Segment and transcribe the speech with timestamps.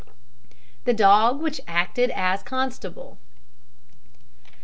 [0.85, 3.19] THE DOG WHICH ACTED AS CONSTABLE.